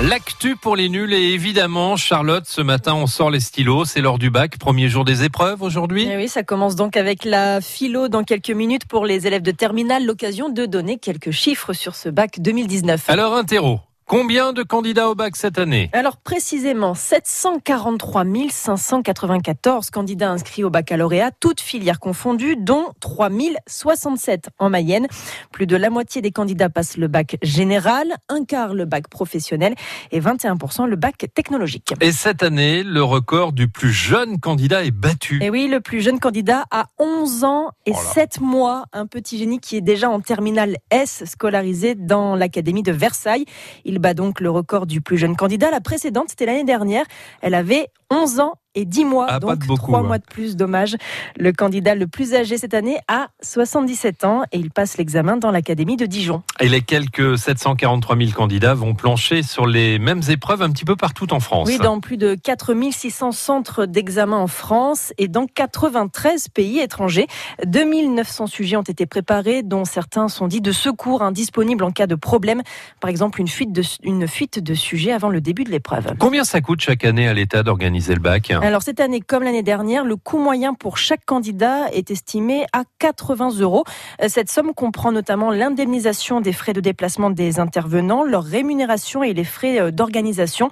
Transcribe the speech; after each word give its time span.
L'actu 0.00 0.54
pour 0.54 0.76
les 0.76 0.88
nuls 0.88 1.12
et 1.12 1.32
évidemment, 1.32 1.96
Charlotte, 1.96 2.44
ce 2.46 2.60
matin 2.60 2.94
on 2.94 3.08
sort 3.08 3.32
les 3.32 3.40
stylos, 3.40 3.84
c'est 3.84 4.00
l'heure 4.00 4.18
du 4.18 4.30
bac, 4.30 4.56
premier 4.56 4.88
jour 4.88 5.04
des 5.04 5.24
épreuves 5.24 5.60
aujourd'hui. 5.60 6.06
Eh 6.08 6.16
oui, 6.16 6.28
ça 6.28 6.44
commence 6.44 6.76
donc 6.76 6.96
avec 6.96 7.24
la 7.24 7.60
philo 7.60 8.06
dans 8.06 8.22
quelques 8.22 8.52
minutes 8.52 8.84
pour 8.84 9.06
les 9.06 9.26
élèves 9.26 9.42
de 9.42 9.50
terminale, 9.50 10.06
l'occasion 10.06 10.50
de 10.50 10.66
donner 10.66 10.98
quelques 10.98 11.32
chiffres 11.32 11.72
sur 11.72 11.96
ce 11.96 12.08
bac 12.10 12.38
2019. 12.38 13.10
Alors, 13.10 13.34
interro, 13.34 13.80
Combien 14.08 14.54
de 14.54 14.62
candidats 14.62 15.10
au 15.10 15.14
bac 15.14 15.36
cette 15.36 15.58
année 15.58 15.90
Alors 15.92 16.16
précisément 16.16 16.94
743 16.94 18.24
594 18.48 19.90
candidats 19.90 20.30
inscrits 20.30 20.64
au 20.64 20.70
baccalauréat, 20.70 21.30
toutes 21.38 21.60
filières 21.60 22.00
confondues, 22.00 22.56
dont 22.56 22.86
3067 23.00 24.48
en 24.58 24.70
Mayenne. 24.70 25.08
Plus 25.52 25.66
de 25.66 25.76
la 25.76 25.90
moitié 25.90 26.22
des 26.22 26.30
candidats 26.30 26.70
passent 26.70 26.96
le 26.96 27.06
bac 27.06 27.36
général, 27.42 28.14
un 28.30 28.46
quart 28.46 28.72
le 28.72 28.86
bac 28.86 29.08
professionnel 29.08 29.74
et 30.10 30.20
21% 30.20 30.86
le 30.86 30.96
bac 30.96 31.26
technologique. 31.34 31.92
Et 32.00 32.12
cette 32.12 32.42
année, 32.42 32.84
le 32.84 33.02
record 33.02 33.52
du 33.52 33.68
plus 33.68 33.92
jeune 33.92 34.40
candidat 34.40 34.84
est 34.84 34.90
battu. 34.90 35.38
Et 35.42 35.50
oui, 35.50 35.68
le 35.68 35.80
plus 35.80 36.00
jeune 36.00 36.18
candidat 36.18 36.64
a 36.70 36.86
11 36.98 37.44
ans 37.44 37.72
et 37.84 37.92
7 37.92 38.40
mois, 38.40 38.86
un 38.94 39.06
petit 39.06 39.36
génie 39.36 39.60
qui 39.60 39.76
est 39.76 39.82
déjà 39.82 40.08
en 40.08 40.20
terminale 40.20 40.78
S 40.90 41.24
scolarisé 41.26 41.94
dans 41.94 42.36
l'académie 42.36 42.82
de 42.82 42.92
Versailles. 42.92 43.44
Il 43.84 43.97
bat 43.98 44.14
donc 44.14 44.40
le 44.40 44.50
record 44.50 44.86
du 44.86 45.00
plus 45.00 45.18
jeune 45.18 45.36
candidat. 45.36 45.70
La 45.70 45.80
précédente, 45.80 46.26
c'était 46.30 46.46
l'année 46.46 46.64
dernière. 46.64 47.04
Elle 47.40 47.54
avait 47.54 47.88
11 48.10 48.40
ans 48.40 48.54
et 48.78 48.84
10 48.84 49.04
mois, 49.04 49.26
ah, 49.28 49.40
donc 49.40 49.66
beaucoup, 49.66 49.90
3 49.90 50.02
mois 50.04 50.18
de 50.18 50.24
plus, 50.24 50.54
dommage. 50.54 50.96
Le 51.36 51.52
candidat 51.52 51.96
le 51.96 52.06
plus 52.06 52.34
âgé 52.34 52.58
cette 52.58 52.74
année 52.74 52.98
a 53.08 53.28
77 53.42 54.24
ans 54.24 54.42
et 54.52 54.58
il 54.58 54.70
passe 54.70 54.98
l'examen 54.98 55.36
dans 55.36 55.50
l'Académie 55.50 55.96
de 55.96 56.06
Dijon. 56.06 56.42
Et 56.60 56.68
les 56.68 56.82
quelques 56.82 57.36
743 57.36 58.16
000 58.16 58.30
candidats 58.30 58.74
vont 58.74 58.94
plancher 58.94 59.42
sur 59.42 59.66
les 59.66 59.98
mêmes 59.98 60.22
épreuves 60.28 60.62
un 60.62 60.70
petit 60.70 60.84
peu 60.84 60.94
partout 60.94 61.32
en 61.32 61.40
France. 61.40 61.68
Oui, 61.68 61.78
dans 61.78 61.98
plus 61.98 62.18
de 62.18 62.36
4600 62.36 63.32
centres 63.32 63.84
d'examen 63.84 64.36
en 64.36 64.46
France 64.46 65.12
et 65.18 65.26
dans 65.26 65.46
93 65.46 66.48
pays 66.48 66.78
étrangers. 66.78 67.26
2900 67.66 68.46
sujets 68.46 68.76
ont 68.76 68.82
été 68.82 69.06
préparés, 69.06 69.64
dont 69.64 69.84
certains 69.84 70.28
sont 70.28 70.46
dits 70.46 70.60
de 70.60 70.72
secours 70.72 71.22
indisponibles 71.22 71.82
en 71.82 71.90
cas 71.90 72.06
de 72.06 72.14
problème. 72.14 72.62
Par 73.00 73.10
exemple, 73.10 73.40
une 73.40 73.48
fuite 73.48 73.72
de, 73.72 73.82
une 74.04 74.28
fuite 74.28 74.62
de 74.62 74.74
sujets 74.74 75.10
avant 75.12 75.30
le 75.30 75.40
début 75.40 75.64
de 75.64 75.70
l'épreuve. 75.70 76.14
Combien 76.20 76.44
ça 76.44 76.60
coûte 76.60 76.80
chaque 76.80 77.04
année 77.04 77.26
à 77.26 77.34
l'État 77.34 77.64
d'organiser 77.64 78.14
le 78.14 78.20
bac? 78.20 78.52
Alors 78.68 78.82
cette 78.82 79.00
année, 79.00 79.22
comme 79.22 79.44
l'année 79.44 79.62
dernière, 79.62 80.04
le 80.04 80.16
coût 80.16 80.36
moyen 80.36 80.74
pour 80.74 80.98
chaque 80.98 81.24
candidat 81.24 81.90
est 81.90 82.10
estimé 82.10 82.66
à 82.74 82.82
80 82.98 83.60
euros. 83.60 83.84
Cette 84.28 84.50
somme 84.50 84.74
comprend 84.74 85.10
notamment 85.10 85.50
l'indemnisation 85.50 86.42
des 86.42 86.52
frais 86.52 86.74
de 86.74 86.82
déplacement 86.82 87.30
des 87.30 87.60
intervenants, 87.60 88.24
leur 88.24 88.44
rémunération 88.44 89.22
et 89.22 89.32
les 89.32 89.44
frais 89.44 89.80
euh, 89.80 89.90
d'organisation. 89.90 90.68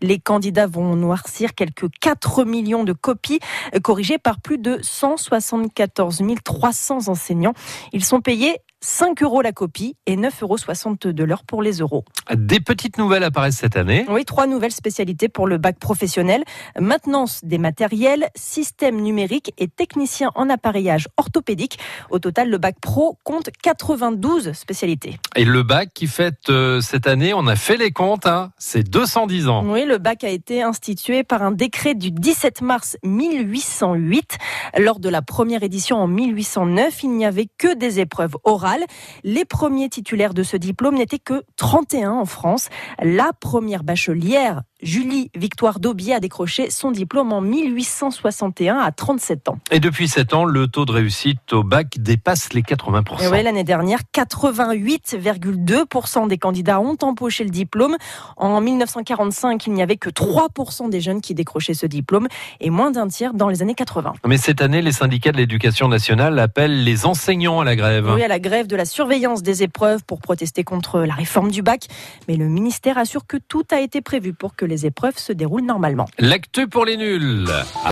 Les 0.00 0.20
candidats 0.20 0.68
vont 0.68 0.94
noircir 0.94 1.56
quelques 1.56 1.88
4 2.00 2.44
millions 2.44 2.84
de 2.84 2.92
copies 2.92 3.40
euh, 3.74 3.80
corrigées 3.80 4.18
par 4.18 4.40
plus 4.40 4.58
de 4.58 4.78
174 4.80 6.22
300 6.44 7.08
enseignants. 7.08 7.54
Ils 7.92 8.04
sont 8.04 8.20
payés 8.20 8.58
5 8.82 9.22
euros 9.22 9.42
la 9.42 9.52
copie 9.52 9.94
et 10.06 10.16
9,60 10.16 10.88
euros 11.06 11.12
de 11.12 11.24
l'heure 11.24 11.44
pour 11.44 11.62
les 11.62 11.80
euros. 11.80 12.04
Des 12.34 12.60
petites 12.60 12.96
nouvelles 12.96 13.24
apparaissent 13.24 13.58
cette 13.58 13.76
année. 13.76 14.06
Oui, 14.08 14.24
trois 14.24 14.46
nouvelles 14.46 14.72
spécialités 14.72 15.28
pour 15.28 15.46
le 15.46 15.58
bac 15.58 15.78
professionnel. 15.78 16.44
Maintenance 16.78 17.40
des 17.44 17.58
matériels, 17.58 18.28
système 18.34 19.02
numérique 19.02 19.52
et 19.58 19.68
technicien 19.68 20.30
en 20.34 20.48
appareillage 20.48 21.08
orthopédique. 21.18 21.78
Au 22.08 22.18
total, 22.18 22.48
le 22.48 22.56
bac 22.56 22.76
pro 22.80 23.18
compte 23.22 23.50
92 23.62 24.52
spécialités. 24.52 25.18
Et 25.36 25.44
le 25.44 25.62
bac 25.62 25.90
qui 25.92 26.06
fête 26.06 26.48
euh, 26.48 26.80
cette 26.80 27.06
année, 27.06 27.34
on 27.34 27.46
a 27.46 27.56
fait 27.56 27.76
les 27.76 27.90
comptes, 27.90 28.26
hein, 28.26 28.50
c'est 28.56 28.88
210 28.88 29.48
ans. 29.48 29.62
Oui, 29.66 29.84
le 29.84 29.98
bac 29.98 30.24
a 30.24 30.30
été 30.30 30.62
institué 30.62 31.22
par 31.22 31.42
un 31.42 31.50
décret 31.50 31.94
du 31.94 32.10
17 32.10 32.62
mars 32.62 32.96
1808. 33.04 34.38
Lors 34.78 35.00
de 35.00 35.10
la 35.10 35.20
première 35.20 35.62
édition 35.62 35.98
en 35.98 36.06
1809, 36.06 37.02
il 37.02 37.10
n'y 37.10 37.26
avait 37.26 37.48
que 37.58 37.74
des 37.74 38.00
épreuves 38.00 38.36
orales 38.44 38.69
les 39.24 39.44
premiers 39.44 39.88
titulaires 39.88 40.34
de 40.34 40.42
ce 40.42 40.56
diplôme 40.56 40.96
n'étaient 40.96 41.18
que 41.18 41.42
31 41.56 42.12
en 42.12 42.24
France. 42.24 42.68
La 43.02 43.32
première 43.32 43.84
bachelière 43.84 44.62
Julie 44.82 45.30
Victoire 45.34 45.78
Daubier 45.78 46.14
a 46.14 46.20
décroché 46.20 46.70
son 46.70 46.90
diplôme 46.90 47.32
en 47.32 47.42
1861 47.42 48.78
à 48.78 48.90
37 48.92 49.50
ans. 49.50 49.58
Et 49.70 49.78
depuis 49.78 50.08
7 50.08 50.32
ans, 50.32 50.44
le 50.44 50.68
taux 50.68 50.86
de 50.86 50.92
réussite 50.92 51.52
au 51.52 51.62
bac 51.62 51.98
dépasse 51.98 52.54
les 52.54 52.62
80%. 52.62 53.30
Oui, 53.30 53.42
l'année 53.42 53.64
dernière, 53.64 54.00
88,2% 54.14 56.28
des 56.28 56.38
candidats 56.38 56.80
ont 56.80 56.96
empoché 57.02 57.44
le 57.44 57.50
diplôme. 57.50 57.96
En 58.36 58.60
1945, 58.60 59.66
il 59.66 59.74
n'y 59.74 59.82
avait 59.82 59.96
que 59.96 60.08
3% 60.08 60.88
des 60.88 61.00
jeunes 61.00 61.20
qui 61.20 61.34
décrochaient 61.34 61.74
ce 61.74 61.86
diplôme 61.86 62.28
et 62.60 62.70
moins 62.70 62.90
d'un 62.90 63.08
tiers 63.08 63.34
dans 63.34 63.48
les 63.48 63.60
années 63.60 63.74
80. 63.74 64.14
Mais 64.26 64.38
cette 64.38 64.62
année, 64.62 64.80
les 64.80 64.92
syndicats 64.92 65.32
de 65.32 65.36
l'éducation 65.36 65.88
nationale 65.88 66.38
appellent 66.38 66.84
les 66.84 67.04
enseignants 67.04 67.60
à 67.60 67.64
la 67.64 67.76
grève. 67.76 68.10
Oui, 68.14 68.22
à 68.22 68.28
la 68.28 68.38
grève 68.38 68.66
de 68.66 68.76
la 68.76 68.86
surveillance 68.86 69.42
des 69.42 69.62
épreuves 69.62 70.04
pour 70.04 70.20
protester 70.20 70.64
contre 70.64 71.00
la 71.00 71.14
réforme 71.14 71.50
du 71.50 71.60
bac. 71.60 71.86
Mais 72.28 72.36
le 72.36 72.46
ministère 72.46 72.96
assure 72.96 73.26
que 73.26 73.36
tout 73.36 73.64
a 73.70 73.80
été 73.80 74.00
prévu 74.00 74.32
pour 74.32 74.56
que 74.56 74.69
les 74.70 74.86
épreuves 74.86 75.18
se 75.18 75.32
déroulent 75.34 75.66
normalement. 75.66 76.06
L'actu 76.18 76.66
pour 76.66 76.86
les 76.86 76.96
nuls. 76.96 77.46